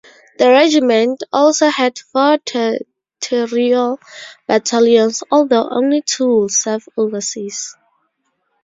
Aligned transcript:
The 0.39 0.49
regiment 0.49 1.21
also 1.31 1.67
had 1.67 1.99
four 1.99 2.39
Territorial 2.39 3.99
battalions, 4.47 5.21
although 5.29 5.69
only 5.69 6.01
two 6.01 6.39
would 6.39 6.49
serve 6.51 6.89
overseas. 6.97 7.75